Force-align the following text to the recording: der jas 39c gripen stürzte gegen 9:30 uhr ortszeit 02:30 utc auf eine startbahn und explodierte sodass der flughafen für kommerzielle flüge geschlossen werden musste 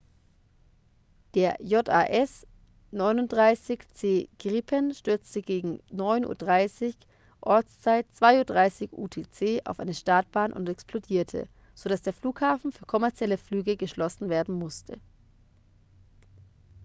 der 1.35 1.55
jas 1.59 2.47
39c 2.91 4.27
gripen 4.39 4.95
stürzte 4.95 5.43
gegen 5.43 5.79
9:30 5.91 6.87
uhr 6.87 6.93
ortszeit 7.41 8.07
02:30 8.19 8.93
utc 8.93 9.61
auf 9.63 9.79
eine 9.79 9.93
startbahn 9.93 10.53
und 10.53 10.67
explodierte 10.69 11.47
sodass 11.75 12.01
der 12.01 12.13
flughafen 12.13 12.71
für 12.71 12.87
kommerzielle 12.87 13.37
flüge 13.37 13.77
geschlossen 13.77 14.27
werden 14.29 14.55
musste 14.55 14.99